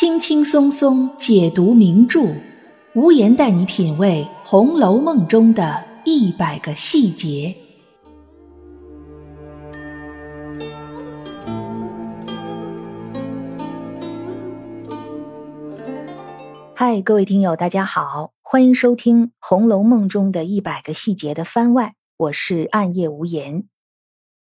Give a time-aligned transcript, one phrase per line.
[0.00, 2.34] 轻轻松松解读名著，
[2.94, 7.54] 无言带你品味《红楼梦》中的一百个细节。
[16.74, 23.64] 嗨，各位听友，大家好，欢迎收听《红楼梦》中的一百个细节的番外，我是暗夜无言。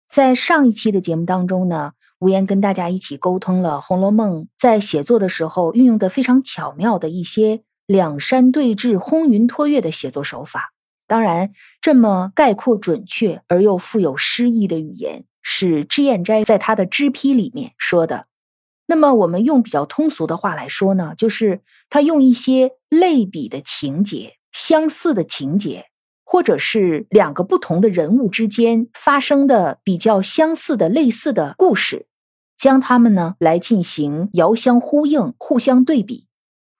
[0.09, 1.92] 在上一期的节目当中呢。
[2.19, 10.73] 吴言跟大家一起沟通了《红楼梦》在写作的时候运用的非常巧妙的一些两山对峙、轰云托月的写作手法。
[11.06, 11.52] 当然，
[11.83, 18.28] 这么概括准确而又富有诗意的语言，是脂砚斋在他的脂批里面说的。
[18.86, 25.84] 那么，我们用比较通俗的话来说呢，就是他用一些类比的情节、相似的情节。
[26.28, 32.08] 或者是两个不同的人物之间发生的比较相似的类似的故事，
[32.56, 36.27] 将它们呢来进行遥相呼应、互相对比。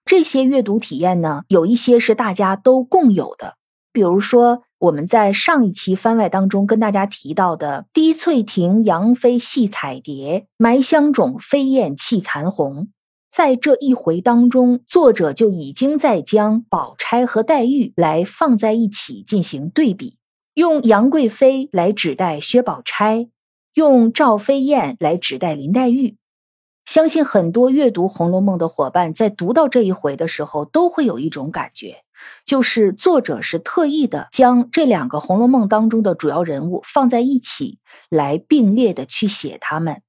[0.03, 3.55] 这些阅读体验呢，有一些是大家都共有的，
[3.93, 12.89] 比如说我们在上一期番外当中跟大家提到的“滴翠亭杨妃戏彩蝶，埋香冢飞燕泣残红”。
[13.37, 20.17] 在这一回当中，作者就已经在将宝钗和黛玉来放在一起进行对比，
[20.55, 23.29] 用杨贵妃来指代薛宝钗，
[23.75, 26.17] 用赵飞燕来指代林黛玉。
[26.87, 31.97] 相信很多阅读《红楼梦》的伙伴在读到这一回的时候，都会有一种感觉，
[32.43, 37.77] 就是作者是特意的将这两个《红楼梦》当中的主要人物放在一起
[38.09, 40.01] 来并列的去写他们。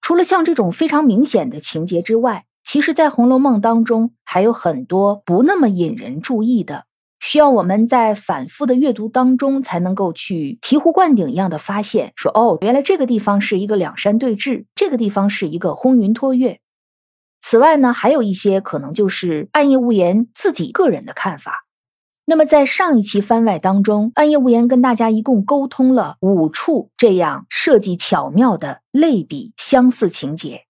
[0.00, 6.86] 除了像这种非常明显的情节之外，其实，在《红楼梦》当中还有很多不那么引人注意的，
[7.20, 12.14] 需要我们在反复的阅读当中才能够去醍醐灌顶一样的发现。
[12.16, 16.60] 说哦，原来这个地方是一个两山对峙，这个地方是一个轰云托月。
[17.42, 21.66] 此外呢，还有一些可能就是暗夜无言自己个人的看法。
[22.24, 30.62] 那么，在上一期番外当中，暗夜无言跟大家一共沟通了五处这样设计巧妙的类比相似情节。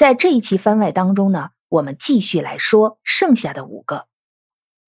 [0.00, 4.06] 在这一期番外当中呢，我们继续来说剩下的五个。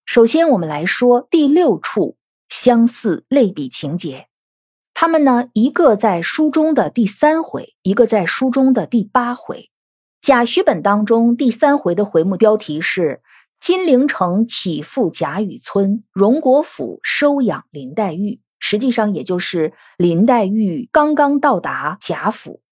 [0.07, 2.17] 首先，我们来说第六处
[2.49, 4.29] 相似类比情节。
[4.95, 9.69] 他们呢，一个在书中的第三回，一个在书中的第八回。
[10.23, 13.21] 贾诩本当中第三回的回目标题是
[13.61, 22.63] “金陵城起复贾雨村，荣国府收养林黛玉”，实际上也就是林黛玉刚刚到达贾府。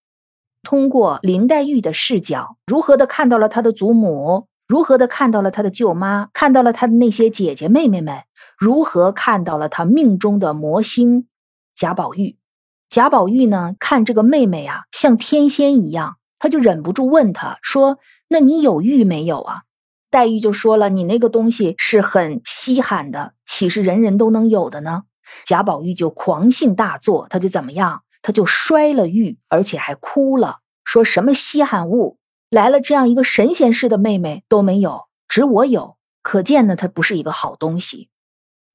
[0.63, 8.19] 通过林黛玉的视角，如何的看到了她的祖母，如何的看到了她的舅妈，看到了她的那些姐姐妹妹们，
[8.59, 11.27] 如何看到了她命中的魔星
[11.75, 12.37] 贾宝玉。
[12.89, 19.63] 贾宝玉呢，看这个妹妹啊，像天仙一样，他就忍不住问她说：“那你有玉没有啊？”
[20.11, 25.05] 黛玉就说了：“你那个东西是很稀罕的，岂是人人都能有的呢？”
[25.47, 28.03] 贾宝玉就狂性大作，他就怎么样？
[28.23, 32.19] 他就摔了玉，而且还哭了，说什么稀罕物
[32.51, 38.09] 来了，这样一个神仙似的妹妹都没有，只我有，可见呢，她不是一个好东西。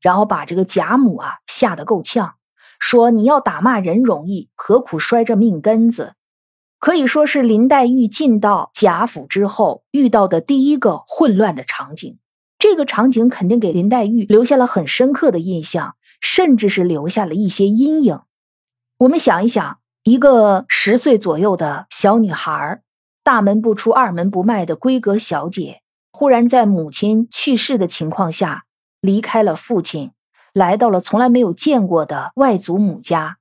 [0.01, 2.35] 然后把这个贾母啊吓得够呛，
[2.79, 6.13] 说你要打骂人容易，何苦摔这命根子？
[6.77, 12.19] 可以说是林黛玉进到贾府之后遇到的第一个混乱的场景。
[12.59, 18.21] 这个场景肯定给林黛玉留下了很深刻的印象，甚至是留下了一些阴影。
[18.97, 22.81] 我们想一想，一个十岁左右的小女孩，
[23.25, 25.81] 大门不出二门不迈的闺阁小姐，
[26.13, 28.63] 忽然在母亲去世的情况下
[29.01, 30.11] 离开了父亲，
[30.53, 33.35] 来到了从来没有见过的外祖母家，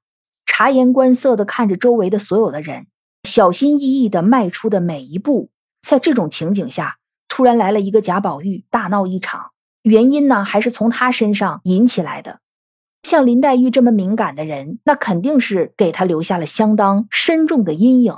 [0.44, 2.88] 察言观色的看着周围的所有的人，
[3.22, 5.50] 小心翼翼的迈出的每一步。
[5.80, 6.96] 在这种情景下，
[7.28, 12.40] 突然来了一个贾宝玉，大闹一场，原因呢，还是从他身上引起来的。
[13.04, 18.16] 像林黛玉这么敏感的人，那肯定是给她留下了相当深重的阴影。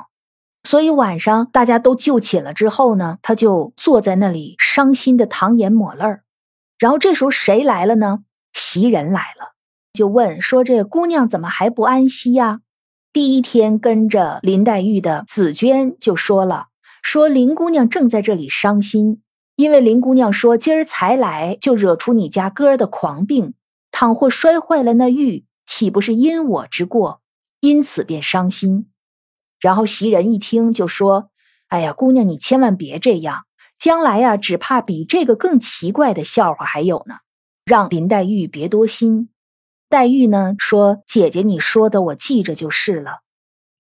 [0.62, 6.22] 所以晚上大家都就寝了之后呢，她就坐在那里伤心的淌眼抹泪儿。
[6.78, 8.20] 然后这时候谁来了呢？
[8.52, 9.54] 袭人来了，
[9.92, 12.60] 就问说：“这姑娘怎么还不安息呀？”
[13.12, 16.66] 第一天跟着林黛玉的紫娟就说了
[17.02, 19.22] ：“说林姑娘正在这里伤心，
[19.56, 23.54] 因为林姑娘说今儿才来就惹出你家哥儿的狂病。”
[23.98, 27.22] 倘或摔坏了那玉，岂不是因我之过？
[27.60, 28.90] 因此便伤心。
[29.58, 31.30] 然后袭人一听就说
[31.68, 33.46] ：“哎呀，姑娘，你千万别这样，
[33.78, 37.14] 将来呀，只怕比这个更奇怪的笑话还有呢。
[37.64, 39.30] 让林黛玉别多心。”
[39.88, 43.20] 黛玉呢说：“姐姐你说的，我记着就是了。”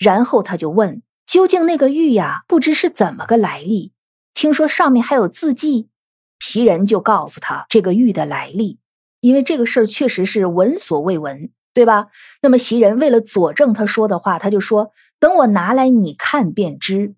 [0.00, 3.92] 然后他就问：“究竟那个玉呀，不知是怎么个来历？
[4.32, 5.90] 听说上面还有字迹。
[6.38, 8.78] 袭人就告诉他这个玉的来历，
[9.26, 12.06] 因为这个事儿确实是闻所未闻，对吧？
[12.42, 17.16] 那么袭人为了佐证他说的话，他就说：“等我拿来你看便知。”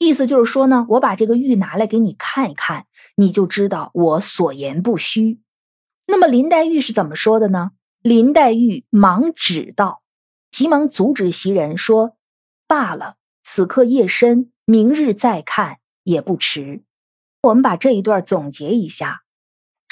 [0.00, 5.40] 意思就是说呢，我把这个玉拿来给你看一看，你就知道我所言不虚。
[6.06, 7.72] 那么林黛玉是怎么说的呢？
[8.00, 10.00] 林黛玉忙止道，
[10.50, 12.16] 急忙阻止袭人说
[12.66, 16.82] ：“罢了，此刻夜深，明日再看也不迟。”
[17.44, 19.21] 我们把这一段总结一下，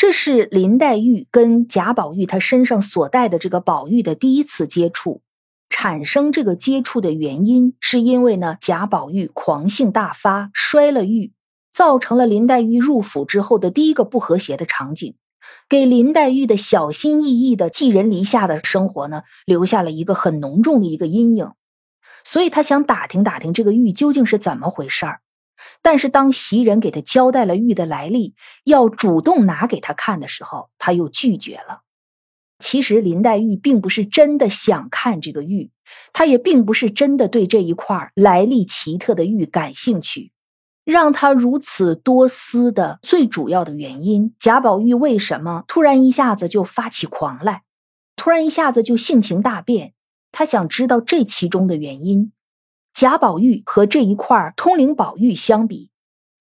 [0.00, 5.20] 这是林黛玉跟贾宝玉他身上所带的这个宝玉的第一次接触。
[5.68, 11.34] 产生这个接触的原因，是因为呢，贾宝玉狂性大发，摔了玉，
[11.70, 15.16] 造成了林黛玉入府之后的第一个不和谐的场景，
[15.68, 21.50] 给林黛玉的小心翼翼的寄人篱下的生活呢，留下了一个很浓重的一个阴影。
[22.24, 25.20] 所以他想打听打听这个玉究竟是怎么回事儿。
[25.82, 28.34] 但是当袭人给他交代了玉的来历，
[28.64, 31.82] 要主动拿给他看的时候，他又拒绝了。
[32.58, 35.70] 其实林黛玉并不是真的想看这个玉，
[36.12, 40.32] 她也并不是真的对这一块来历奇特的玉感兴趣。
[40.84, 47.62] 让她如此多思的最主要的原因，贾宝玉为什么突然一下子就发起狂来，
[48.14, 49.94] 突然一下子就性情大变？
[50.30, 52.32] 他想知道这其中的原因。
[53.00, 55.90] 贾宝玉和这一块通灵宝玉相比，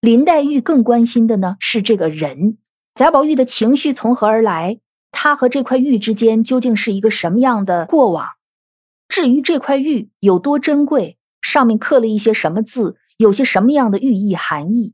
[0.01, 2.57] 林黛玉更关心的呢是这个人。
[2.95, 4.81] 贾宝玉的情绪从何而来？
[5.09, 8.31] 他和这块玉之间究竟是一个什么样的过往？
[9.07, 14.93] 至于这块玉有多珍贵，上面刻了一些什么字，有些什么样的寓意含义，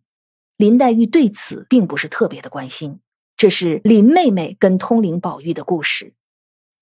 [0.58, 3.00] 林黛玉对此并不是特别的关心。
[3.36, 6.14] 这是林妹妹跟通灵宝玉的故事。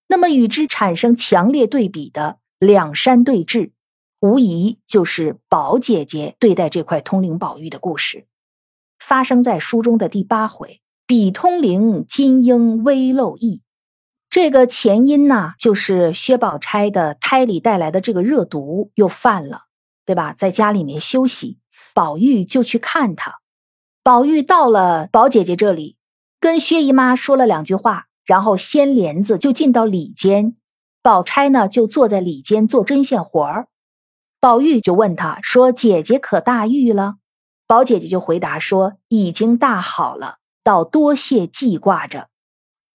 [0.09, 3.71] 那么与之产生强烈对比的两山对峙，
[4.23, 8.25] 无疑就是宝姐姐对待这块通灵宝玉的故事，
[8.97, 10.79] 发生在书中的第八回。
[11.05, 13.63] 比通灵金鹰微漏意，
[14.29, 19.63] 这个前因呢，就是薛宝钗的胎里带来的这个热毒又犯了，
[20.05, 20.31] 对吧？
[20.31, 21.59] 在家里面休息，
[21.93, 23.39] 宝玉就去看她。
[24.03, 25.97] 宝玉到了宝姐姐这里，
[26.39, 30.55] 跟薛姨妈说了两句话，然后掀帘子就进到里间。
[31.01, 33.67] 宝钗呢，就坐在里间做针线活儿。
[34.43, 37.15] 宝玉就问他说：“姐姐可大愈了？”
[37.65, 40.35] 宝姐姐就回答说：“已经大好了。”
[40.65, 42.27] 倒多谢记挂着，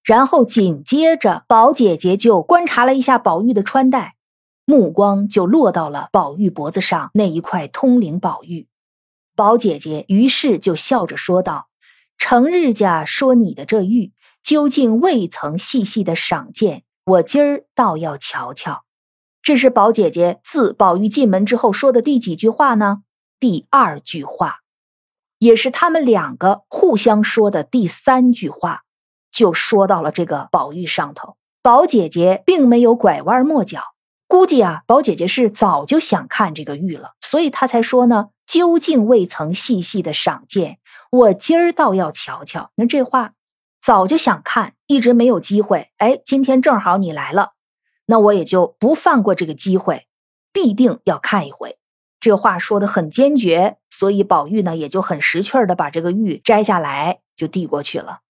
[0.04, 4.16] 然后紧接着宝姐姐就观察了一下宝玉的穿戴，
[4.66, 8.68] 目光就落到了宝玉脖子上那一块通灵宝玉。
[9.34, 11.68] 宝姐姐于是就笑着说道
[12.18, 14.12] ：“成日家说你的这玉
[14.42, 18.84] 究竟未曾细细的赏见，我今儿倒要瞧瞧。”
[19.48, 22.98] 这是宝姐姐自宝玉进门之后说的第几句话呢？
[23.40, 24.58] 第二句话。
[25.38, 28.82] 也是他们两个互相说的第三句话，
[29.30, 31.38] 就说到了这个宝玉上头。
[31.62, 33.80] 宝姐姐并没有拐弯抹角，
[34.26, 38.26] 估计啊，宝姐姐是早就想看这个玉了，所以她才说呢。
[38.44, 40.76] 究竟未曾细细的赏见，
[41.10, 42.70] 我今儿倒要瞧瞧。
[42.74, 43.32] 那这话
[43.80, 45.88] 早就想看，一直没有机会。
[45.96, 47.52] 哎，今天正好你来了，
[48.10, 50.06] 那我也就不放过这个机会，
[50.50, 51.76] 必定要看一回。
[52.18, 58.20] 这话说的很坚决，所以宝玉呢也就很识趣的把这个玉摘下来就递过去了。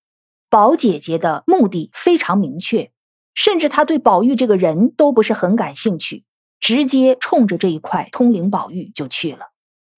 [0.51, 2.91] 宝姐姐的目的非常明确，
[3.35, 6.25] 甚至她对宝玉这个人都不是很感兴趣，
[6.59, 9.53] 直接冲着这一块通灵宝玉就去了。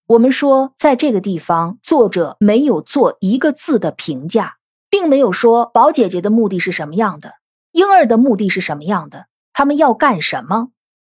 [0.06, 4.58] 我们说，在这个地方，作者没有做一个字的评价，
[4.90, 7.36] 并没有说宝姐姐的目的是什么样的，
[7.72, 9.26] 婴儿的目的是什么样的，
[9.60, 10.70] 他们要干什么。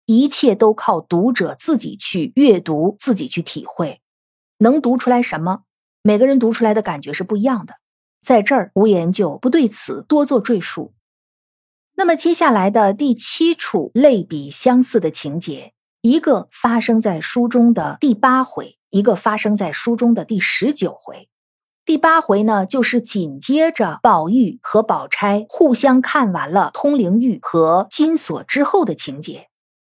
[0.07, 4.01] 一切都靠读者自己去阅读，自己去体会，
[4.57, 5.61] 能读出来什么？
[6.01, 7.75] 每个人读出来的感觉是不一样的。
[8.19, 10.95] 在这儿，无言就不对此多做赘述。
[11.93, 21.29] 那么接下来的第七处类比相似的情节，一个发生在书中的第八回，一个发生在书中的第十九回。
[21.83, 29.47] 第八回呢，就是紧接着宝玉和宝钗互相看完了通灵玉和金锁之后的情节。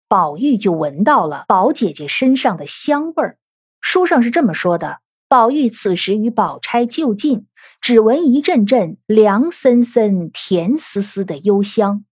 [0.09, 3.39] 宝玉就闻到了宝姐姐身上的香味儿。
[3.81, 7.47] 书上是这么说的：宝玉此时与宝钗就近，
[7.81, 12.05] 只闻一阵阵凉森森、甜丝丝的幽香。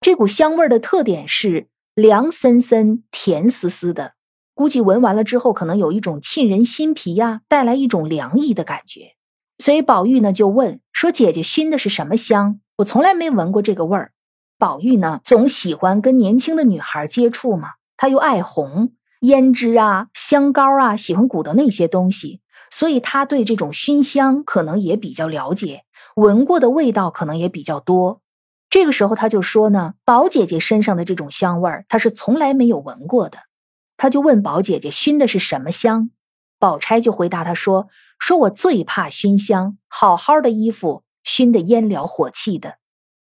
[0.00, 4.14] 这股香味的特点是凉森森、甜丝丝的，
[4.54, 9.14] 估计闻完了之后，可能有一种沁人心脾呀，带来一种凉意的感觉。
[9.60, 12.58] 所以宝玉呢就问说：“姐姐熏的是什么香？
[12.78, 14.12] 我从来没闻过这个味儿。”
[14.58, 22.40] 宝玉呢，总喜欢跟年轻的女孩接触嘛，他又爱红胭脂啊、香膏啊，喜欢鼓捣那些东西，
[22.70, 25.82] 所以他对这种熏香可能也比较了解，
[26.16, 28.20] 闻过的味道可能也比较多。
[28.68, 33.38] 这个时候他就说呢，宝姐姐身上的这种香味儿，他是从来没有闻过的。
[33.96, 36.10] 他就问宝姐姐熏的是什么香，
[36.58, 37.88] 宝钗就回答他说
[38.20, 42.76] ：“说我最怕熏香，好好的衣服熏得烟燎火气的。”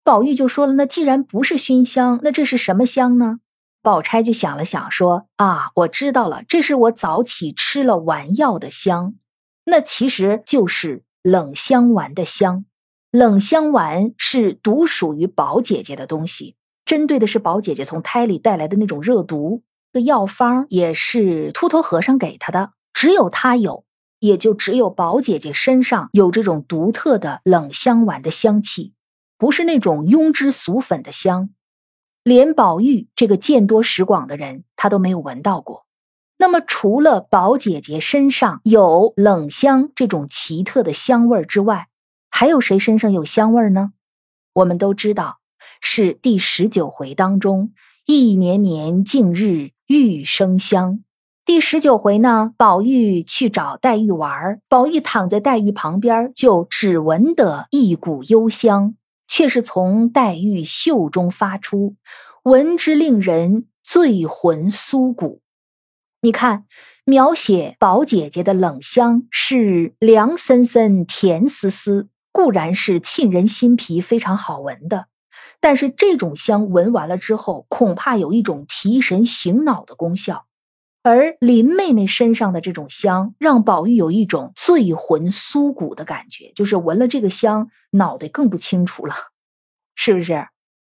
[0.04, 3.40] 宝玉就说了：“那既然不是熏香，那这是什么香呢？”
[3.82, 9.16] 宝钗就想了想说：“啊，我知道了，这是我早起吃了丸药的香，
[9.64, 12.66] 那其实就是冷香丸的香。”
[13.12, 19.64] 冷香丸是独属于宝姐姐的东西，针对的是宝姐姐从胎里带来的那种热毒。
[19.94, 23.86] 这药方也是秃头和尚给她的，只有她有，
[24.20, 28.94] 也就只有宝姐姐身上有这种独特的冷香丸的香气，
[29.38, 31.50] 不是那种庸脂俗粉的香，
[32.24, 35.86] 连宝玉这个见多识广的人，他都没有闻到过。
[36.40, 41.88] 那么，除了宝姐姐身上有冷香这种奇特的香味之外，
[42.30, 43.92] 还有谁身上有香味呢？
[44.54, 45.40] 我们都知道，
[45.82, 47.74] 是第十九回当中
[48.06, 51.04] “意绵绵，近日玉生香”。
[51.48, 58.96] 第十九回呢，宝玉去找黛玉玩，宝玉躺在黛玉旁边，就只闻得一股幽香，
[59.30, 61.96] 却是从黛玉袖中发出，
[62.44, 65.40] 闻之令人醉魂酥骨。
[66.20, 66.66] 你看，
[67.06, 72.10] 描写宝姐姐的冷香是凉森森、甜丝丝。
[72.34, 75.06] 固然是沁人心脾、非常好闻的，
[75.62, 80.47] 但是这种香闻完了之后，恐怕有一种提神醒脑的功效。
[81.08, 89.16] 而林妹妹身上的这种香，让宝玉有一种醉魂酥骨的感觉，就是闻了这个香，脑袋更不清楚了，
[89.96, 90.48] 是不是？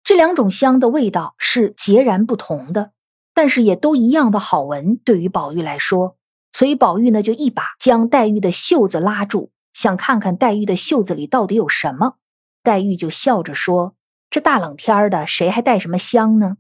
[0.04, 2.92] 这两种香的味道是截然不同的，
[3.36, 4.98] 但是也都一样的好闻。
[4.98, 6.18] 对于宝玉来说，
[6.54, 9.52] 所以宝玉呢，就一把将黛玉的袖子拉住。
[9.74, 12.16] 想看看黛玉的袖子里到底有什么，
[12.64, 13.94] 黛玉就笑着说
[14.32, 16.58] ：“这大冷天的，谁还带什么香呢？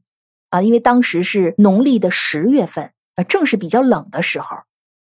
[0.52, 2.92] 啊，因为当时是农历的十月份，
[3.24, 4.58] 正是比较冷的时候。”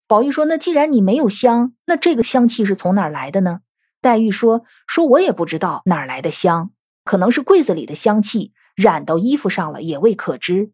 [0.07, 3.59] 宝玉说：“那既然你没有香，那这个香气是从哪儿来的呢？”
[4.01, 6.71] 黛玉说：“说我也不知道哪儿来的香，
[7.03, 10.71] 可能是柜子里的香气染到衣服上了，也未可知。”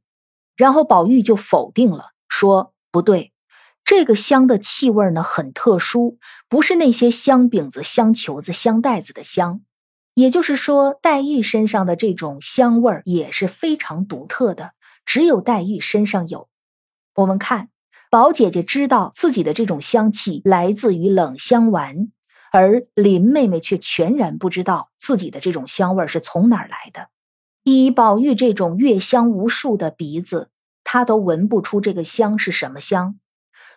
[0.55, 3.31] 然后宝玉就否定了，说：“不对。”
[3.85, 9.61] 这个香的气味呢很特殊，不是那些香饼子、香球子、香袋子的香。
[10.13, 14.71] 也就是说，黛玉身上的这种香味也是非常独特的，
[15.05, 16.47] 只有黛玉身上有。
[17.15, 17.69] 我们看，
[18.09, 22.09] 宝姐姐知道自己的这种香气来自于冷香丸，
[22.51, 27.09] 而林妹妹却全然不知道自己的这种香味是从哪儿来的。
[27.63, 30.49] 以宝玉这种阅香无数的鼻子，
[30.83, 33.19] 他都闻不出这个香是什么香。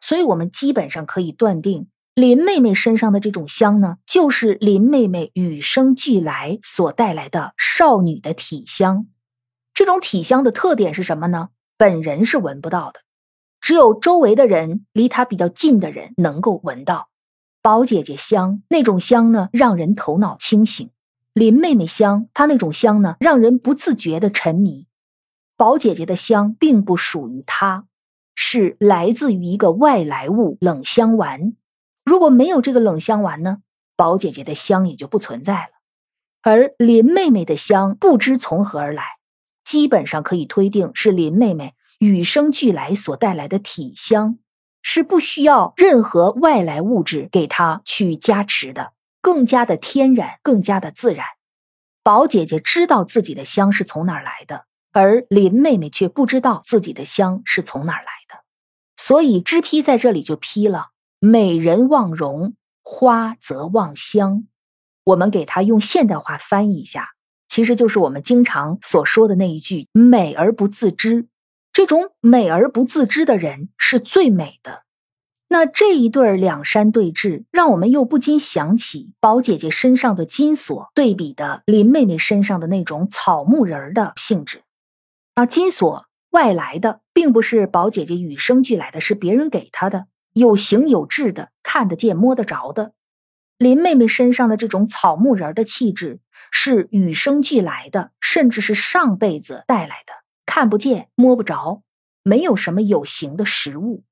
[0.00, 9.07] 所以，我们基本上可以断定，林妹妹身上的这种香呢，就是林妹妹与生俱来所带来的少女的体香。
[9.73, 11.50] 这种体香的特点是什么呢？
[11.78, 13.00] 本人是闻不到的，
[13.66, 17.08] 只有周围的人，离她比较近的人能够闻到。
[17.62, 20.90] 宝姐姐香那种香呢，让人头脑清醒；
[21.32, 24.87] 林妹妹香，她那种香呢，让人不自觉的沉迷。
[25.56, 27.87] 宝姐姐的香并不属于她。
[28.37, 31.56] 是来自于一个外来物冷香丸，
[32.04, 33.58] 如果没有这个冷香丸呢，
[33.96, 35.70] 宝姐姐的香也就不存在了。
[36.40, 39.02] 而林妹妹的香不知从何而来，
[39.64, 44.38] 基本上可以推定是林妹妹与生俱来所带来的体香，
[44.82, 51.26] 是不需要任何外来物质给它去加持的，更加的天然，更加的自然。
[52.02, 54.66] 宝姐姐知道自己的香是从哪儿来的。
[54.92, 58.44] 而林妹妹却不知道自己的香是从哪儿来的，
[58.96, 60.86] 所以支批在这里就批了
[61.20, 64.46] ：“美人望容，花则望香。”
[65.04, 67.10] 我们给它用现代化翻译一下，
[67.46, 71.28] 其实就是我们经常所说的那一句“美而不自知”。
[71.76, 74.85] 这种美而不自知的人是最美的。
[75.47, 84.62] 那这一对两山对峙，让我们又不禁想起宝姐姐身上的金锁对比的林妹妹身上的那种草木人儿的性质。
[85.35, 92.92] 啊，金锁外来的，并不是宝姐姐与生俱来的，是别人给她的，有形有质的，看得见摸得着的。
[93.59, 100.14] 林妹妹身上的这种草木人的气质，是与生俱来的，甚至是上辈子带来的，
[100.56, 101.82] 看不见摸不着，
[102.22, 104.04] 没有什么有形的实物。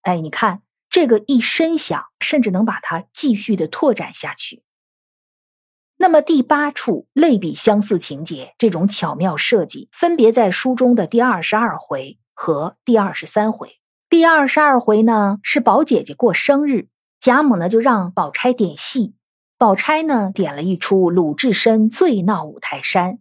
[0.00, 4.62] 哎，你看这个一深想，甚至能把它继续的拓展下去。
[5.98, 13.78] 那么第八处类比相似情节，这种巧妙设计，分别在书中的第二十二回和第二十三回。
[14.08, 16.88] 第二十二回呢是宝姐姐过生日，
[17.20, 19.12] 贾母呢就让宝钗点戏，
[19.58, 23.18] 宝钗呢点了一出鲁智深醉闹五台山，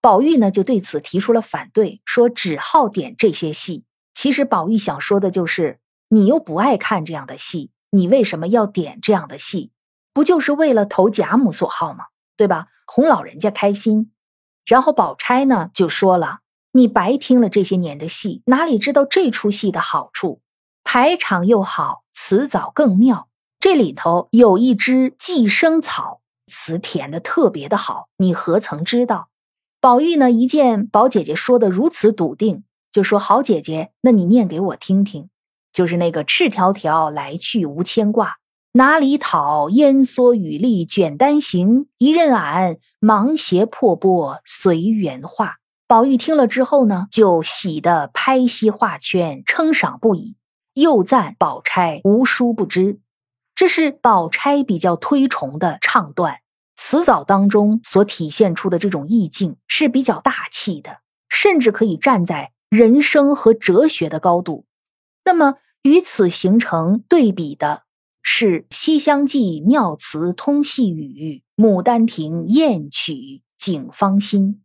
[0.00, 3.84] 宝玉呢就对此提出了反对，说只好点这些戏。
[4.14, 9.72] 其实宝玉想说的就是，你又不爱看这样的戏，你为什么要点这样的戏？
[10.12, 12.06] 不就是为了投贾母所好吗？
[12.36, 12.68] 对吧？
[12.86, 14.12] 哄老人家开心。
[14.64, 16.38] 然后宝钗呢就说了
[16.72, 20.40] ：“你白听了这些年的戏，哪里知道这出戏的好处？
[20.82, 23.28] 排场又好，词藻更妙。
[23.60, 29.28] 这里头有一支寄生草，词填的特别的好，你何曾知道？”
[29.86, 35.28] 宝玉呢一见宝姐姐说的如此笃定，就说：“好姐姐，那你念给我听听，
[35.72, 38.38] 就是那个‘赤条条来去无牵挂’。”
[38.74, 41.86] 哪里讨烟蓑雨笠卷单行？
[41.98, 45.58] 一任俺芒鞋破钵随缘化。
[45.86, 50.34] 宝玉听了之后呢，就喜得拍膝画圈，称赏不已，
[50.74, 52.98] 又赞宝钗无书不知。
[53.54, 56.38] 这是宝钗比较推崇的唱段，
[56.76, 64.66] 词藻当中所体现出的这种意境是比较大气的，甚至可以站在人生和哲学的高度。
[65.24, 67.82] 那么与此形成对比的。
[68.28, 74.64] 是《西厢记》妙词通细语，《牡丹亭》艳曲景芳心。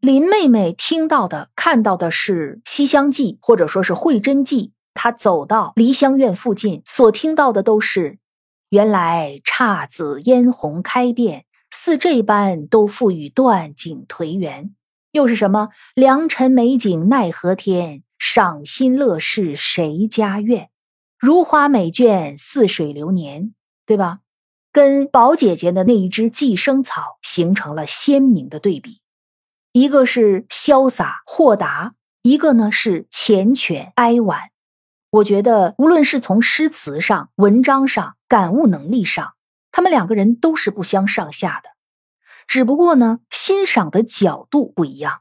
[0.00, 4.66] 林妹妹听到的、看到的是《西厢记》，或者说是《会真记》。
[4.92, 8.18] 她走到梨香院附近，所听到的都是：
[8.70, 14.74] 原来姹紫嫣红开遍，似这般都付与断井颓垣。
[15.12, 15.68] 又是什么？
[15.94, 20.70] 良辰美景奈何天，赏心乐事谁家院？
[21.18, 23.54] 如花美眷，似水流年，
[23.86, 24.18] 对吧？
[24.72, 29.00] 跟宝姐姐的那一支寄生草形成了鲜明的对比，
[29.70, 34.50] 一个是潇洒豁达，一个呢是缱绻哀婉。
[35.14, 39.34] 我觉得，无论是从诗词上、文章上、感悟能力上，
[39.70, 41.70] 他们两个人都是不相上下的。
[42.48, 45.20] 只不过呢，欣赏的角度不一样。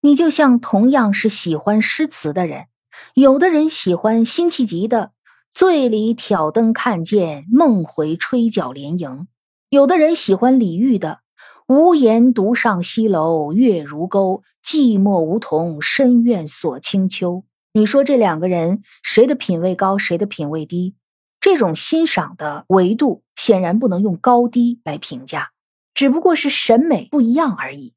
[0.00, 2.68] 你就像同样是喜欢诗词的人，
[3.12, 5.10] 有的人喜欢辛弃疾的。
[5.50, 9.28] 醉里挑灯看剑，梦回吹角连营。
[9.68, 11.20] 有的人喜欢李煜的
[11.68, 17.44] “无言独上西楼，月如钩，寂寞梧桐深院锁清秋”。
[17.78, 20.96] 你说这两个人谁的品位高，谁的品位低？
[21.40, 25.52] 这种欣赏的维度显然不能用高低来评价，
[25.94, 27.94] 只不过是审美不一样而已。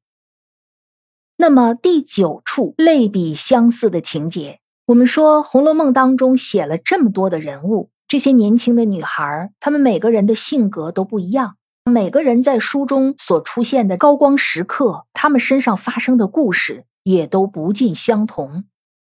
[1.36, 4.60] 那么第九处类比相似的情节。
[4.86, 11.56] 我们说《红楼梦》当中写了这么多的人物，这些年轻的女孩，她们每个人的性格都不一样，
[11.90, 18.62] 每个人在书中所出现的高光时刻，她们身上发生的故事也都不尽相同。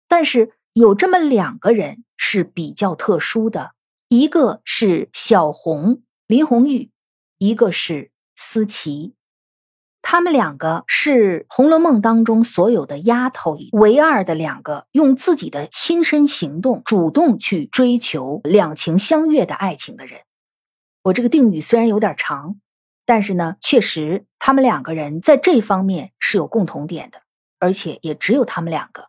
[0.10, 3.71] 但是有这么两个人是比较特殊的，
[4.09, 6.91] 一个是小红林红玉，
[7.39, 9.15] 一个是思琪。
[10.03, 20.19] 他们两个是《红楼梦》当中所有的丫头里唯二的两个用自己的亲身行动主动去追求两情相悦的爱情的人。
[21.01, 22.59] 我这个定语虽然有点长，
[23.03, 27.23] 但是呢，确实他们两个人在这方面是有共同点的，
[27.57, 29.07] 而且也只有他们两个。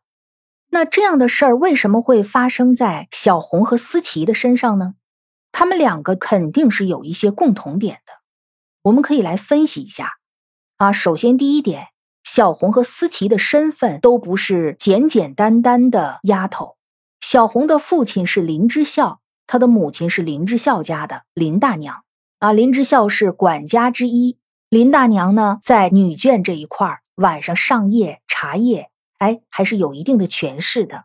[0.70, 4.94] 那这样的事儿为什么会发生在小红和思琪的身上呢？
[5.50, 8.12] 他们两个肯定是有一些共同点的，
[8.82, 10.12] 我们可以来分析一下。
[10.76, 11.86] 啊，首先第一点，
[12.22, 16.76] 小红和思琪的身份都不是简简单单的丫头。
[17.20, 22.04] 小红的父亲是林之孝，她的母亲是林之孝家的林大娘。
[22.38, 28.87] 啊，林之孝是管家之一，林大娘呢，在女眷这一块儿晚上上夜查夜，
[29.18, 31.04] 哎，还是有一定的权势的。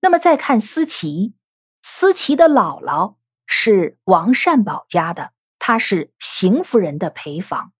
[0.00, 1.34] 那么再看思琪，
[1.82, 3.16] 思琪的姥姥
[3.46, 7.72] 是王善保家的，她是邢夫人的陪房。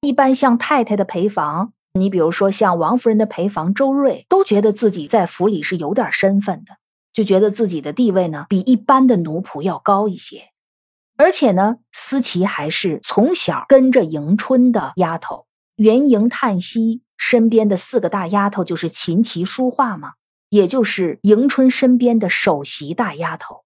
[0.00, 6.76] 一般像太太的陪房，你比如说像王夫人的陪房周瑞，都觉得自己在府里是有点身份的，
[7.12, 10.50] 就觉得自己的地位呢比一般的奴仆要高一些。
[11.16, 20.12] 而且呢，思琪还是从小跟着迎春的丫头，元迎叹息身边的四个大丫头就是琴棋书画嘛，
[20.48, 23.64] 也就是迎春身边的首席大丫头。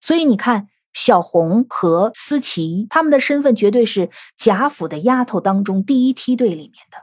[0.00, 0.68] 所以你看。
[0.96, 6.98] 小红和思琪，他们的身份绝对是贾府的丫头当中第一梯队里面的。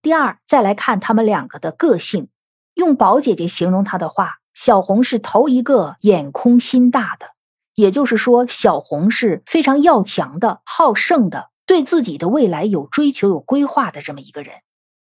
[0.00, 2.30] 第二，再来看他们两个的个性，
[2.72, 7.26] 用宝姐姐形容她的话，小红是头一个眼空心大的，
[7.74, 14.54] 也就是说，小红是非常要强的、好胜的，对自己的未来有追求、有规划的这么一个人。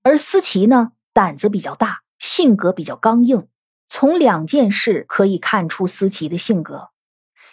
[0.04, 3.48] 而思琪呢，胆子比较大，性格比较刚硬。
[3.88, 6.90] 从两件事可以看出思琪的性格。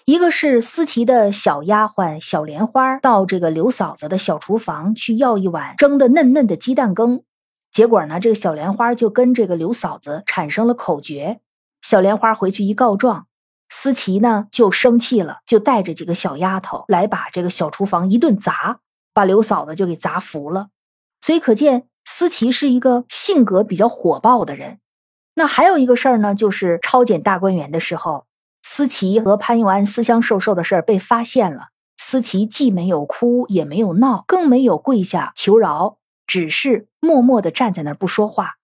[0.04, 7.22] 一个是思琪的小丫鬟小莲花到这个刘嫂子的小厨房去要一碗蒸的嫩嫩的鸡蛋羹，
[7.70, 11.40] 结果呢，这个小莲花就跟这个刘嫂子产生了口角。
[11.82, 13.26] 小莲花回去一告状，
[13.68, 18.80] 思琪呢就生气了，就带着几个小丫头来把这个小厨房一顿砸，
[19.12, 20.68] 把刘嫂子就给砸服了。
[21.20, 24.78] 所以可见思琪是一个性格比较火爆的人。
[25.34, 28.24] 那还有一个事儿呢，就是抄检大观园的时候。
[28.62, 31.68] 思琪和潘佑安私相授受的事儿被发现了，
[31.98, 38.54] 思琪既没有哭，也没有闹，更没有跪下求饶，只是默默的站在那儿不说话。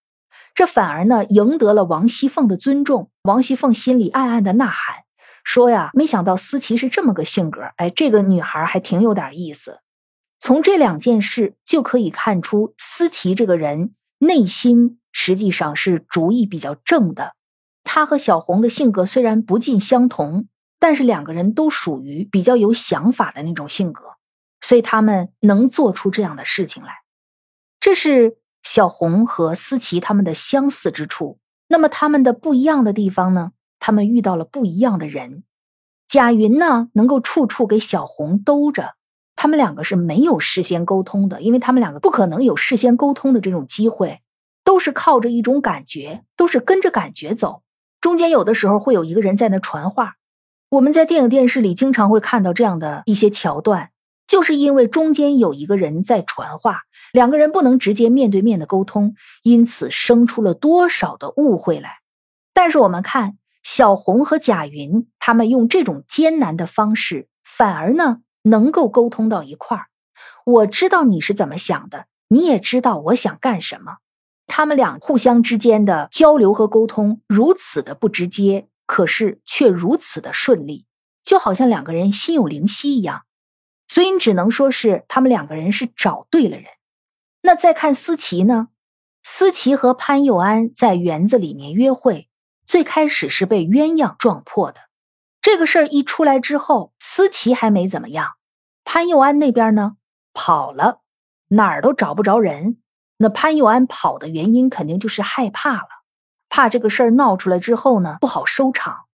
[0.55, 3.11] 这反而呢赢得了王熙凤的尊重。
[3.25, 5.05] 王熙凤心里暗暗的呐喊，
[5.45, 9.81] 说呀，没想到思琪是这么个性格，哎，这个女孩还挺有点意思。
[10.45, 17.35] 从这两件事就可以看出，思琪这个人内心实际上是主意比较正的。
[17.83, 20.47] 他和小红的性格虽然不尽相同，
[20.79, 24.03] 但是两个人都属于比较有想法的那种性格，
[24.61, 26.93] 所以他们能做出这样的事情来。
[27.81, 31.39] 这是小红和思琪他们的相似之处。
[31.69, 33.53] 那么他们的不一样的地方呢？
[33.79, 35.45] 他们遇到了不一样的人。
[36.07, 38.95] 贾云呢，能够处处给小红兜着，
[39.45, 44.23] 他们两个是没有事先沟通的，因为他们两个不可能有事先沟通的这种机会，
[44.65, 47.61] 都是靠着一种感觉，都是跟着感觉走。
[48.01, 50.15] 中间有的时候会有一个人在那传话，
[50.71, 53.91] 我们在电影电视里经常会看到这样的一些桥段，
[54.27, 56.81] 就是因为中间有一个人在传话，
[57.13, 61.99] 两个人不能直接面对面的沟通，因此生出了多少的误会来。
[62.55, 69.87] 但是我们看小红和贾云，他们用这种艰难的方式，反而呢能够沟通到一块儿。
[70.45, 73.97] 我知道你是怎么想的，你也知道我想干什么。
[74.47, 80.87] 他们俩互相之间的交流和沟通如此的不直接，可是却如此的顺利，
[81.23, 83.25] 就好像两个人心有灵犀一样。
[83.89, 86.67] 所以你只能说是他们两个人是找对了人。
[87.41, 88.69] 那再看思琪呢？
[89.23, 92.29] 思琪和潘佑安在园子里面约会，
[92.67, 94.81] 最开始是被鸳鸯撞破的。
[95.55, 98.33] 这个事儿一出来之后，思琪还没怎么样，
[98.83, 99.93] 潘佑安那边呢
[100.33, 100.99] 跑了，
[101.47, 102.79] 哪儿都找不着人。
[103.19, 105.89] 那潘佑安跑的原因肯定就是害怕了，
[106.49, 109.05] 怕这个事儿闹出来之后呢不好收场。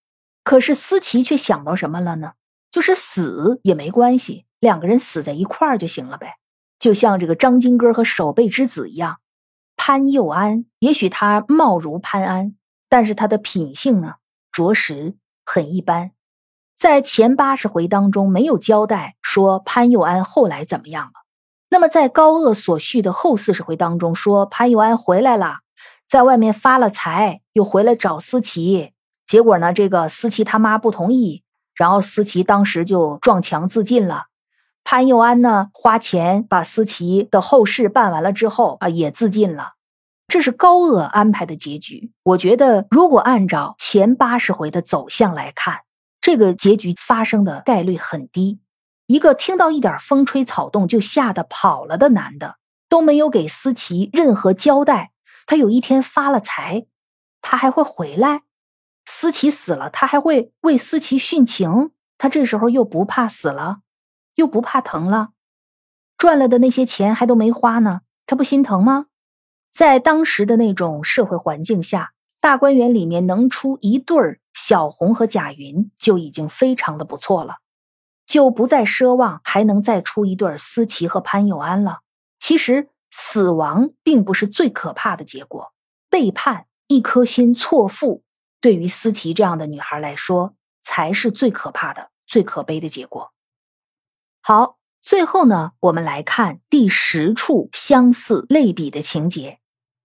[0.43, 2.33] 可是思琪却想到什么了呢？
[2.71, 6.37] 就是死也没关系，两个人死在一块儿就行了呗。
[6.79, 9.19] 就像这个张金哥和守备之子一样，
[9.75, 12.55] 潘佑安也许他貌如潘安，
[12.89, 14.15] 但是他的品性呢
[14.51, 16.13] 着实很一般。
[16.81, 21.11] 在前八十回当中没有交代说潘佑安后来怎么样了。
[21.69, 25.57] 那么，在高鹗所叙的后四十回当中，说潘佑安回来了，
[26.09, 28.93] 在外面发了财，又回来找思琪。
[29.27, 31.43] 结果呢，这个思琪他妈不同意，
[31.75, 34.23] 然后思琪当时就撞墙自尽了。
[34.83, 39.73] 潘佑安呢，花钱把思琪的后事办完了之后啊，也自尽了。
[40.27, 42.11] 这是高鹗安排的结局。
[42.23, 45.81] 我觉得，如果按照前八十回的走向来看，
[46.21, 48.59] 这个结局发生的概率很低。
[49.07, 52.55] 一个听到一点风吹草动就吓得跑了的男的，
[52.87, 55.11] 都没有给思琪任何交代。
[55.45, 56.85] 他有一天发了财，
[57.41, 58.43] 他还会回来。
[59.05, 61.91] 思琪死了，他还会为思琪殉情。
[62.17, 63.79] 他这时候又不怕死了，
[64.35, 65.31] 又不怕疼了，
[66.17, 69.07] 赚了的那些钱还都没花呢，他不心疼吗？
[69.71, 77.57] 在当时的那种社会环境下，大观园里面能出一对儿小红和贾云，就已经非常的不错了。
[78.25, 81.99] 就不再奢望还能再出一对思琪和潘佑安了。
[82.39, 85.71] 其实死亡并不是最可怕的结果，
[86.09, 88.23] 背叛、一颗心错付，
[88.59, 93.31] 对于思琪这样的女孩来说，才是最可怕的、最可悲的结果。
[94.41, 99.59] 好，最后呢，我们来看第十处相似类比的情节。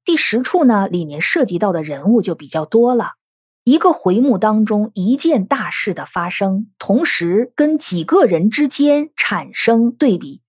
[0.06, 3.14] 第十处呢，里面涉及到的人物就比较多了。
[3.64, 10.42] 一个回目当中，一件大事的发生，同时跟几个人之间产生对比，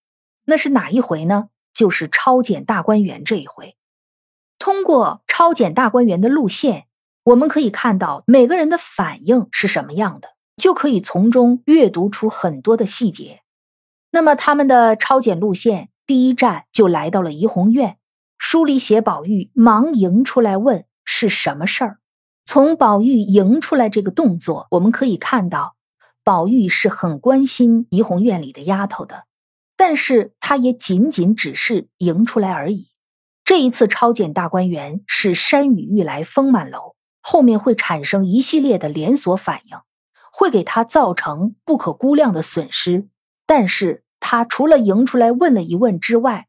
[0.45, 1.49] 那是哪一回呢？
[1.73, 3.75] 就是抄检大观园这一回。
[4.59, 6.85] 通过抄检大观园的路线，
[7.23, 13.41] 我们可以看到每个人的反应是什么样的，就可以从中阅读出很多的细节。
[14.11, 17.97] 那么他们的抄检路线，第一站就来到了怡红院，
[18.37, 21.99] 书里写宝玉忙迎出来问是什么事儿。
[22.45, 25.75] 从宝玉迎出来这个动作，我们可以看到，
[26.23, 29.25] 宝玉是很关心怡红院里的丫头的，
[29.75, 32.87] 但是他也仅仅只是迎出来而已。
[33.43, 39.77] 这一次抄检大观园是山雨欲来风满楼，后面会产生一系列的连锁反应。
[40.29, 43.07] 会给他造成不可估量的损失。
[43.47, 46.46] 但是他除了迎出来问了一问之外，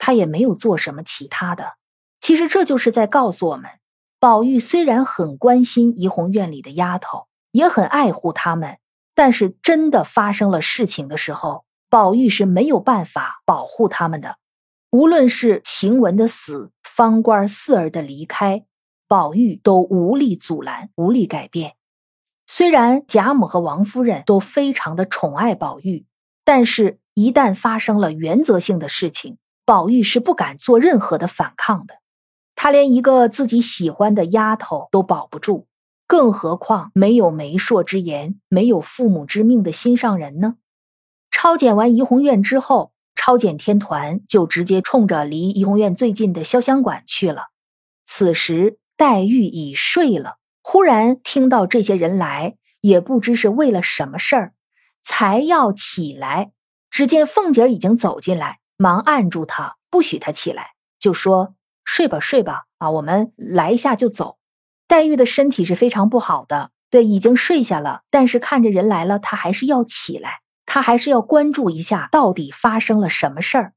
[0.00, 1.74] 他也没有做什么其他的。
[2.20, 3.70] 其实这就是在告诉我们，
[4.18, 8.78] 宝玉虽然很关心怡红院里的丫头，也很爱护他们，
[9.14, 14.36] 但是真的发生了事情的时候，宝玉是没有办法保护他们的。
[14.90, 18.64] 无论是晴雯的死，方官四儿的离开，
[19.06, 21.74] 宝玉都无力阻拦，无力改变。
[22.46, 26.06] 虽然贾母和王夫人都非常的宠爱宝玉，
[26.44, 29.38] 但是，一旦发生了原则性的事情，
[29.70, 31.94] 宝玉是不敢做任何的反抗的。
[32.56, 35.68] 他连一个自己喜欢的丫头都保不住，
[36.08, 40.56] 更何况没有媒妁之言、没有父母之命的心上人呢？
[41.30, 42.90] 抄检完怡红院之后。
[43.14, 47.48] 抄检天团就直接冲着离怡红院最近的潇湘馆去了。
[48.06, 54.54] 此时黛玉已睡了，忽然听到这些人来，也不知是为了什么事儿，
[55.02, 56.52] 才要起来。
[56.90, 64.38] 只见凤姐已经走进来，忙按住她，不许她起来，就说：“睡吧，睡吧，啊，我们来一下就走。”
[64.88, 70.40] 黛玉的身体是非常不好的，对，已经睡下了，但是看着人来了，她还是要起来。
[70.64, 73.74] 她还是要关注一下，到底发生了什么事儿。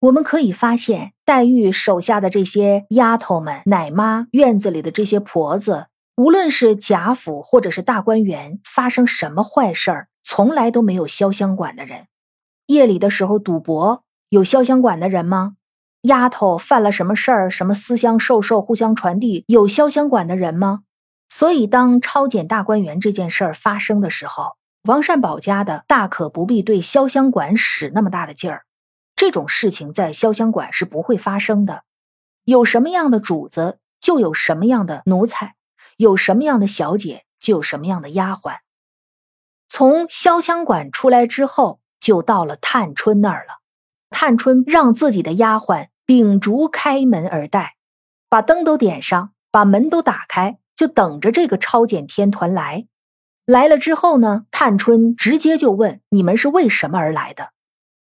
[0.00, 12.06] 我们可以发现，黛玉手下的这些丫头们、奶妈、院子里的这些婆子，无论是贾府或者是大观园，发生什么坏事儿，从来都没有潇湘馆的人。
[12.66, 15.56] 夜里的时候赌博，有潇湘馆的人吗？
[16.02, 20.80] 丫头犯了什么事儿，什么私相授受、互相传递，有潇湘馆的人吗？
[21.30, 28.64] 所以，当抄检大观园这件事儿发生的时候，王善保家的大可不必对潇湘馆使那么大的劲儿，
[29.16, 31.84] 这种事情在潇湘馆是不会发生的。
[32.44, 35.54] 有什么样的主子，就有什么样的奴才；
[35.96, 38.58] 有什么样的小姐，就有什么样的丫鬟。
[39.68, 43.57] 从潇湘馆出来之后，就到了探春那儿了。
[44.10, 47.76] 探春让自己的丫鬟秉烛开门而待，
[48.28, 52.86] 把灯都点上，把门都打开，就等着这个抄检天团来。
[53.44, 57.50] 来了之后呢，探春直接就问：“你们是为什么而来的？”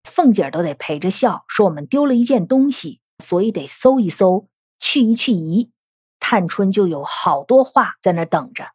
[0.09, 4.47] 凤姐都得陪着笑说：“我们丢了一件东西，所以得搜一搜，
[4.79, 5.71] 去一去疑。”
[6.19, 8.69] 探春就有好多话在那等着。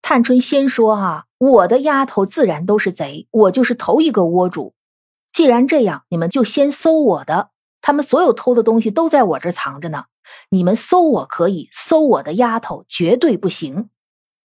[0.00, 4.75] 探春先说：“哈，我的丫头自然都是贼，我就是头一个窝主。
[5.36, 7.50] 既然这样，你们就先搜我的，
[7.82, 10.04] 他们所有偷的东西都在我这藏着呢。
[10.48, 13.90] 你们搜我可以，搜我的丫头绝对不行。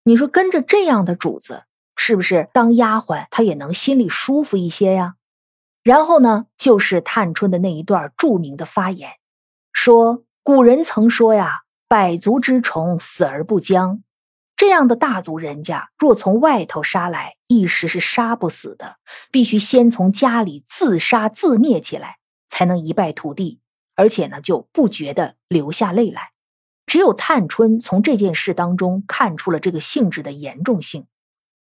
[0.04, 1.64] 你说跟着这样的主子。”
[1.96, 5.14] 是不是当丫鬟，她也能心里舒服一些呀？
[5.82, 9.12] 然后呢，就是探春的那一段著名的发言，
[9.72, 14.04] 说古人曾说呀：“百足之虫，死而不僵。”
[14.62, 18.98] 这样的大族人家，若从外头杀来，一时是杀不死的，
[19.32, 23.60] 必须先从家里自杀自灭起来，才能一败涂地，
[23.96, 26.30] 而且呢，就不觉得流下泪来。
[26.86, 31.08] 只有探春从这件事当中看出了这个性质的严重性。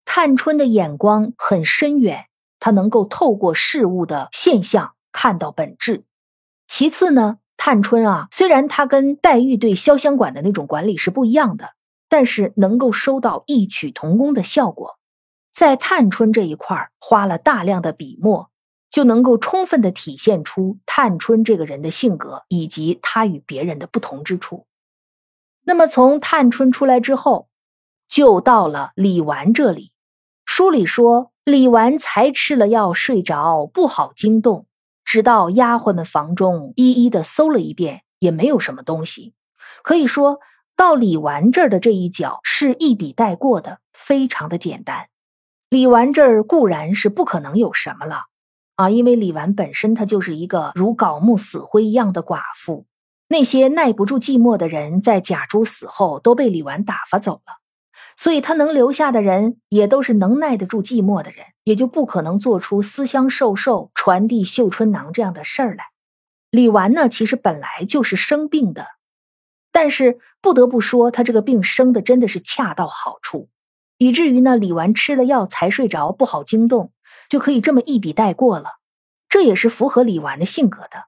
[0.05, 2.27] 探春的眼光很深远，
[2.61, 6.05] 她能够透过事物的现象看到本质。
[6.69, 11.74] 其次呢，探春啊，虽然她跟黛玉对潇湘馆的那种管理是不一样的，
[12.15, 15.01] 但是能够收到异曲同工的效果。
[15.53, 18.53] 在探春这一块花了大量的笔墨，
[18.89, 24.69] 就能够充分的体现出探春这个人的性格以及他与别人的不同之处。
[25.65, 27.49] 那么从探春出来之后，
[28.09, 29.91] 就到了李纨这里。
[30.45, 34.69] 书里说，李纨才吃了药睡着，不好惊动。
[35.05, 39.35] 直到丫鬟们房中一一的搜了一遍，也没有什么东西。
[39.83, 40.39] 可以说
[40.77, 45.09] 到李纨这儿的这一脚是一笔带过的，非常的简单。
[45.71, 48.23] 李纨这儿固然是不可能有什么了
[48.77, 52.87] 啊，因为李纨本身她就是一个如槁木死灰一样的寡妇。
[53.29, 57.61] 那些耐不住寂寞的人，在贾珠死后都被李纨打发走了。
[58.17, 65.85] 所以，他能留下的人也都是能耐得住寂寞的人，也就不可能做出私相授受、传递绣春囊这样的事儿来。
[66.51, 68.87] 李纨呢，其实本来就是生病的，
[69.73, 73.49] 但是不得不说，他这个病生的真的是恰到好处，
[73.97, 76.93] 以至于呢，李纨吃了药才睡着，不好惊动，
[77.31, 78.73] 就可以这么一笔带过了。
[79.31, 81.07] 这也是符合李纨的性格的。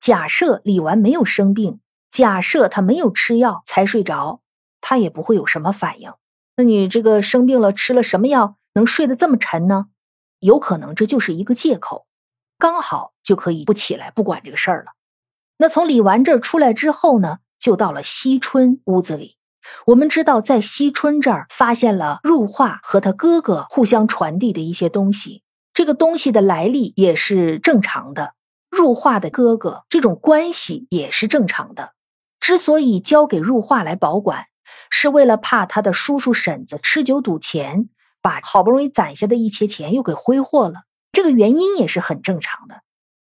[0.00, 4.40] 假设李纨没有生病，假设他没有吃药才睡着，
[4.80, 6.14] 他也不会有什么反应。
[6.56, 9.88] 那你这个生病了，吃了什么药能睡得这么沉呢？
[10.40, 12.06] 有可能这就是一个借口，
[12.58, 14.92] 刚好就可以不起来，不管这个事儿了。
[15.58, 19.36] 那从李纨这儿出来之后呢，就到了惜春屋子里。
[19.86, 25.42] 我们知道，在惜春这儿发现了入画和他哥哥互相传递的一些东西，
[25.74, 28.34] 这个东西的来历也是正常的。
[28.70, 31.92] 入画的哥哥这种关系也是正常的。
[32.40, 34.46] 之所以交给入画来保管，
[34.90, 37.88] 是为了怕他的叔叔婶子吃酒赌钱，
[38.22, 40.82] 把好不容易攒下的一些钱又给挥霍了。
[41.12, 42.82] 这个原因也是很正常的。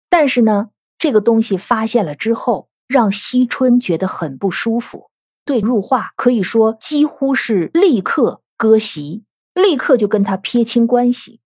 [0.09, 5.09] 但是呢，这个东西发现了之后，让惜春觉得很不舒服。
[5.45, 9.23] 对入画可以说几乎是立刻割席，
[9.53, 11.39] 立刻就跟他撇清关系，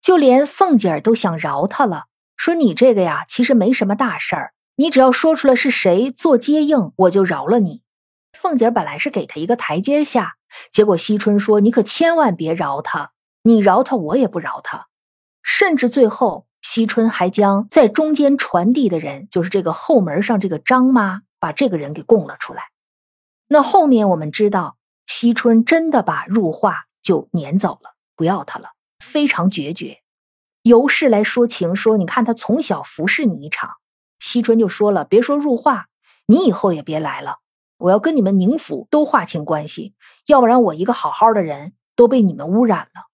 [0.00, 2.04] 就连凤姐儿都想饶他了，
[2.36, 7.82] 说你这个呀，其实没什么大事儿，你只要说出来是谁做接应，我就饶了你。
[8.32, 10.36] 凤姐儿本来是给他一个台阶下，
[10.70, 14.86] 结果惜春说你可千万别饶他，你饶他我也不饶他，
[15.42, 22.64] 甚至最后惜春还将在中间传递的人，就是这个后门上这个张妈，把这个人给供了出来。
[23.46, 24.76] 那后面我们知道，
[25.06, 30.00] 惜春真的把入画就撵走了，不要他了，非常决绝。
[30.60, 33.70] 尤氏来说情，说你看他从小服侍你一场，
[34.18, 35.86] 惜春就说了，别说入画，
[36.26, 37.38] 你以后也别来了，
[37.78, 39.94] 我要跟你们宁府都划清关系，
[40.26, 43.08] 要不然我一个好好的人都被你们污染了。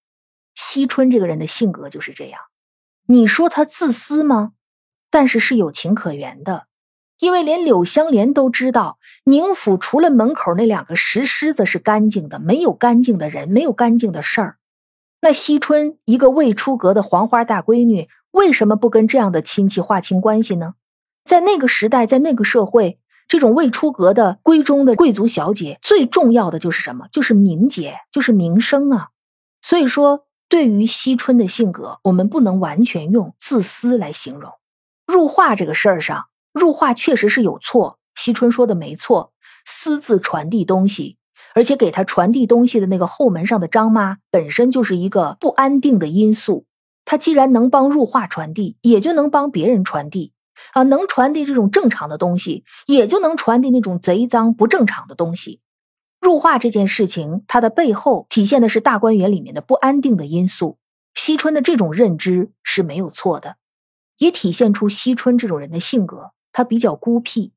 [0.56, 2.40] 惜春这个人的性格就是这样，
[3.06, 4.52] 你说他自私吗？
[5.10, 6.66] 但是是有情可原的。
[7.20, 14.56] 因为连柳香莲都知道，宁府除了门口那两个石狮子是干净的，没有干净的人，没有干净的事儿。
[15.20, 20.74] 那惜春一个未出阁的黄花大闺女，为什么不跟这样的亲戚划清关系呢？
[21.24, 27.06] 在那个时代，在那个社会，这种未出阁的闺中的贵族小姐，最重要的就是什么？
[27.12, 29.08] 就是名节，就是名声啊。
[29.62, 34.52] 所以说，对于惜春的性格，我们不能完全用自私来形容。
[35.06, 36.26] 入画这个事儿上。
[36.52, 39.32] 入画确实是有错，惜春说的没错，
[39.66, 41.16] 私自传递东西，
[41.52, 46.64] 而且给他传递东西的那个后门上的张妈本身就是一个不安定的因素。
[47.04, 50.32] 他既然能帮入画传递，也就能帮别人传递
[50.74, 55.60] 啊，能传递这种正常的东西，也就能传递那种贼脏不正常的东西。
[56.24, 60.78] 入画这件事情，它的背后体现的是大观园里面的不安定的因素。
[61.14, 63.56] 惜春的这种认知是没有错的，
[64.16, 66.32] 也体现出惜春这种人的性格。
[66.50, 67.52] 他比较孤僻，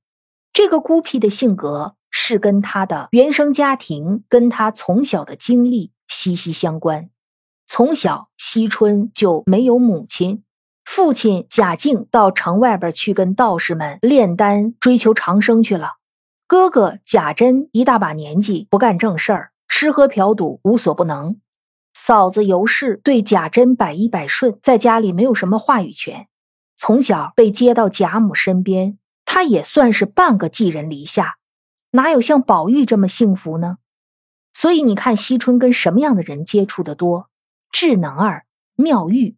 [0.51, 7.09] 这个孤僻的性格是跟他的原生家庭、跟他从小的经历息息相关。
[7.67, 10.43] 从小，惜春就没有母亲，
[10.83, 15.93] 父亲贾敬到城外边去跟道士们炼丹、追求长生去了。
[16.47, 21.41] 哥哥贾珍一大把年纪不干正事儿，吃喝嫖赌无所不能。
[21.93, 26.29] 嫂子尤氏对贾珍百依百顺，在家里没有什么话语权。
[26.77, 31.35] 从小被接到贾母身边，她也算是半个寄人篱下，
[31.91, 33.79] 哪有像宝玉这么幸福呢？
[34.53, 37.29] 所以你看，惜春跟什么样的人接触的多？
[37.73, 39.35] 智能儿、妙玉，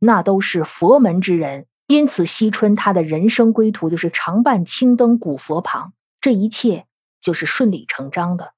[0.00, 1.66] 那都是佛门之人。
[1.86, 6.86] 因此，惜春他的人生归途就是常伴青灯古佛旁，这一切
[7.20, 8.54] 就是顺理成章的。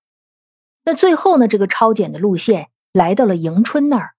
[0.84, 4.12] 那最后呢，这个抄检的路线来到了迎春那儿，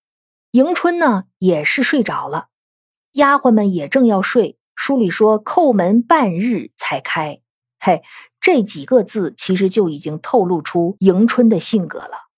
[0.52, 2.48] 迎春呢也是睡着了。
[3.14, 7.42] 丫鬟们也正要睡，书里说叩门半日才开。
[7.80, 8.04] 嘿，
[8.40, 12.30] 这几个字其实就已经透露出迎春的性格了。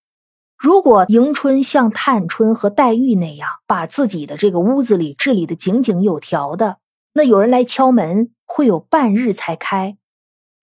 [0.57, 6.77] 如果迎春像探春和黛玉那样，把自己的这个屋子里治理的井井有条的，
[7.13, 9.97] 那有人来敲门会有半日才开，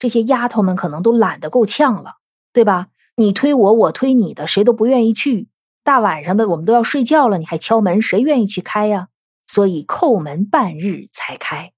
[0.00, 2.14] 这些丫头们可能都懒得够呛了，
[2.52, 2.88] 对吧？
[3.14, 5.48] 你推我，我推你的，谁都不愿意去。
[5.84, 9.06] 大晚上的，我们都要睡觉了，你还敲门，谁愿意去开呀？
[9.46, 11.72] 所以叩门半日才开，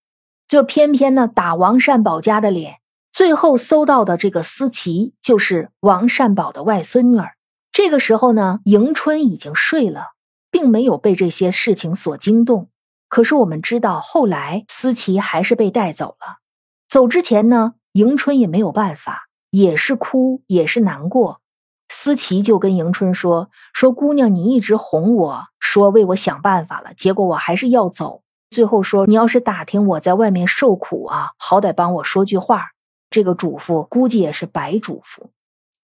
[0.47, 2.77] 就偏偏呢打王善保家的脸，
[3.13, 7.33] 最后搜到的这个思琪就是王善保的外孙女儿。
[7.73, 10.09] 这个时候呢，迎春已经睡了，
[10.51, 12.69] 并没有被这些事情所惊动。
[13.09, 16.39] 可是我们知道，后来思琪还是被带走了。
[16.89, 21.41] 走之前呢，迎春也没有办法，也是哭，也是难过。
[21.89, 28.23] 思琪就跟迎春说：“说姑娘，你一直哄我。”说为我想办法了，结果我还是要走。
[28.51, 32.73] 最后说，你要是打听我在外面受苦啊，好歹帮我说句话。
[33.11, 35.31] 这个嘱咐估计也是白嘱咐。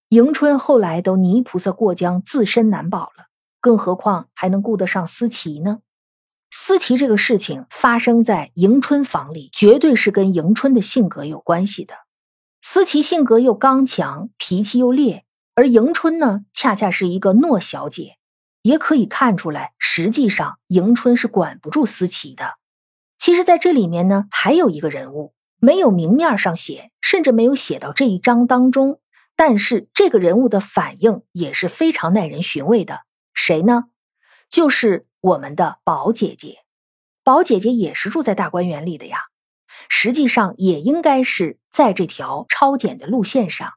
[0.08, 3.26] 迎春后来都泥菩萨过江，自身难保了，
[3.60, 5.80] 更何况还能顾得上思琪呢？
[6.50, 11.94] 思琪这个事情发生在迎春房里，绝对是跟迎春的性格有关系的。
[12.62, 15.24] 思琪性格又刚强，脾气又烈，
[15.54, 18.16] 而迎春呢，恰恰是一个懦小姐。
[18.62, 22.54] 也可以看出来，实际上迎春是管不住思琪的。
[23.18, 29.00] 其实，在这里面呢，还有一个人物没有明面上写，甚至没有写到这一章当中，
[29.36, 33.00] 但是这个人物的反应也是非常耐人寻味的。
[33.32, 33.84] 谁呢？
[34.50, 36.58] 就是我们的宝姐姐。
[37.24, 39.18] 宝姐姐也是住在大观园里的呀，
[39.88, 43.72] 实际上也应该是在这条抄检的路线上。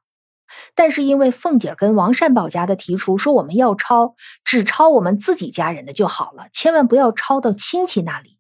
[0.76, 8.38] 但是因为凤姐跟王善保家的提出说，我们要抄，只抄我们自己家人的就好了，千万不要抄到亲戚那里。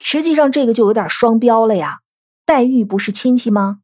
[0.00, 1.98] 实际上这个就有点双标了呀。
[2.46, 3.80] 黛玉不是亲戚吗？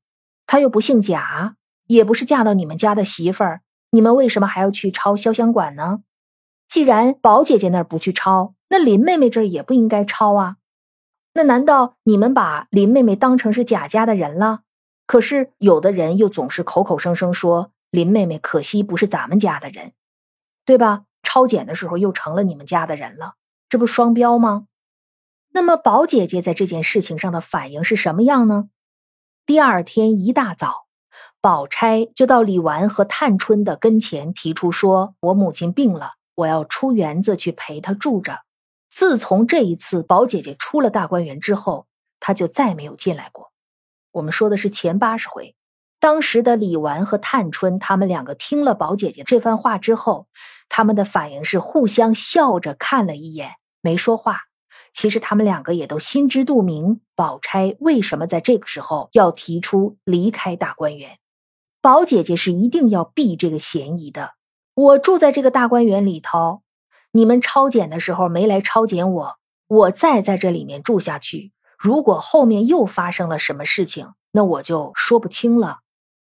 [0.46, 1.56] 她又不姓贾，
[1.86, 3.60] 也不是嫁到你们家的媳妇儿，
[3.90, 5.98] 你们为什么还要去抄潇湘馆呢？
[6.68, 10.56] 既然宝姐姐那儿不去抄，那林妹妹这儿也不应该抄啊。
[11.32, 14.60] 那难道你们把林妹妹当成是贾家的人了？
[15.06, 19.92] 可是有的人又总是口口声声说林妹妹可惜不是咱们家的人，
[20.64, 21.04] 对吧？
[21.22, 23.34] 抄检的时候又成了你们家的人了，
[23.68, 24.66] 这不双标吗？
[25.50, 28.68] 那么宝姐姐在这件事情上的反应是什么样呢？
[29.46, 30.86] 第二天一大早，
[31.40, 38.40] 宝钗就到李纨和探春的跟前提出说：“我母亲病了，我要出园子去陪她住着。”
[38.94, 41.88] 自从这一次宝姐姐出了大观园之后，
[42.20, 43.50] 她就再没有进来过。
[44.12, 45.56] 我们说的是前八十回，
[45.98, 50.28] 当时的李纨和探春他们两个听了宝姐姐这番话之后，
[50.68, 54.42] 他们的反应是互相笑着看了一眼，没说话。
[54.92, 61.18] 其实他们两个也都心知肚明，宝钗为什么在这个时候要提出离开大观园。
[61.82, 64.34] 宝姐姐是一定要避这个嫌疑的。
[64.74, 66.62] 我住在这个大观园里头，
[67.16, 69.36] 你们抄检的时候没来抄检我，
[69.68, 71.52] 我再在这里面住下去。
[71.78, 75.78] 如果后面又发生了什么事情，那我就说不清了。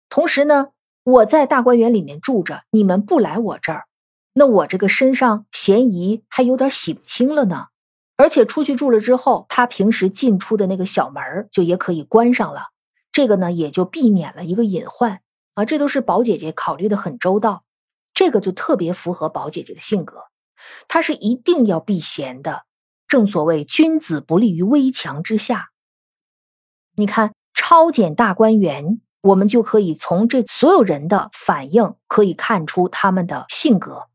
[0.07, 0.67] 同时呢，
[1.03, 3.85] 我在大观园里面住着，你们不来我这儿，
[4.33, 7.69] 那我这个身上嫌疑还有点洗不清了呢。
[8.15, 12.67] 而且出去住了之后，他平时进出的那个小门就也可以关上了，
[13.11, 15.21] 这个呢也就避免了一个隐患
[15.55, 15.65] 啊。
[15.65, 17.63] 这都是宝姐姐考虑的很周到，
[18.13, 20.25] 这个就特别符合宝姐姐的性格，
[20.87, 22.63] 他是一定要避嫌的。
[23.07, 25.69] 正所谓君子不立于危墙之下。
[26.95, 34.07] 你看抄检大观园，我们就可以从这所有人的反应，可以看出他们的性格，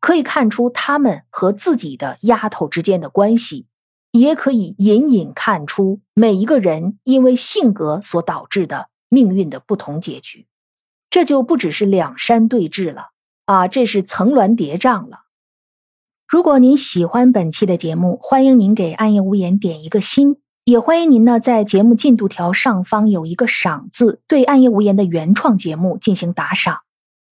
[0.00, 3.66] 可以看出他们和自己的丫头之间的关系，
[4.10, 10.46] 也可以隐隐看出每一个人因为性格所导致的命运的不同结局。
[11.08, 13.10] 这就不只是两山对峙了
[13.44, 15.24] 啊，这是层峦叠嶂了。
[16.30, 26.82] 如果您喜欢本期的节目，欢迎您给暗夜无言点一个心，也欢迎您呢在节目进度条上方有一个赏字，对暗夜无言的原创节目进行打赏。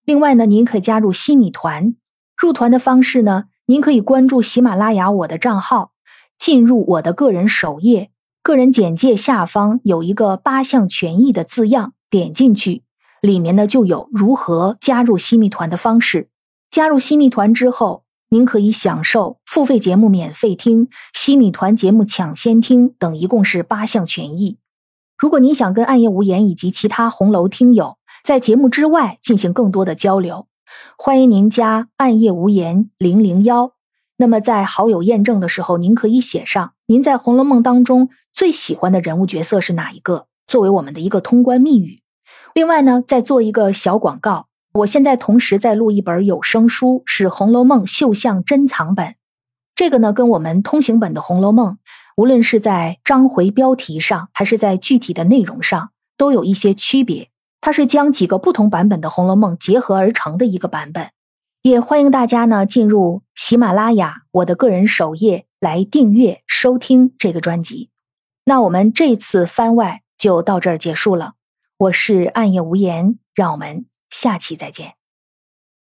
[0.05, 1.95] 另外呢，您可以加入西米团，
[2.37, 5.93] 入团的方式呢，您可以关注喜马拉雅我的账号，
[6.37, 8.11] 进入我的个人首页，
[8.43, 12.83] 个人简介下方有一个八项权益的字样，点进去，
[13.23, 16.31] 里面呢就有如何加入西米团的方式。
[16.69, 18.03] 加入西米团之后。
[18.31, 24.59] 您可以享受付费节目免费听、西米团节目抢先听等，一共是八项权益。
[25.17, 30.47] 如果您想跟暗夜无言以及其他红楼听友在节目之外进行更多的交流，
[30.99, 33.73] 欢迎您加暗夜无言零零幺。
[34.19, 42.03] 那么在好友验证的时候，您可以写上您在《红楼梦》当中最喜欢的人物角色是哪一个，作为我们的一个通关密语。
[42.53, 44.49] 另外呢，再做一个小广告。
[44.79, 49.17] 我现在同时在录一本有声书，是《红楼梦》绣像珍藏本。
[49.75, 51.73] 这个呢，跟我们通行本的《红楼梦》，
[52.17, 57.31] 无论是在章回标题上，还是在具体的内容上，都有一些区别。
[57.61, 61.11] 它是将几个不同版本的《红楼梦》结合而成的一个版本。
[61.63, 67.91] 也欢迎大家呢进入喜马拉雅我的个人首页来订阅收听这个专辑。
[68.45, 71.33] 那我们这次番外就到这儿结束了。
[71.79, 73.87] 我是暗夜无言，让我们。
[74.11, 74.98] 下期再见。